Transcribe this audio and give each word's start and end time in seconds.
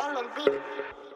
on 0.00 0.14
the 0.14 0.24
beat. 0.36 1.11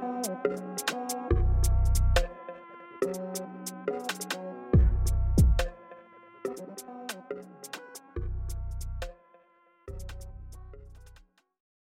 Thank 0.00 0.36
you. 6.88 6.99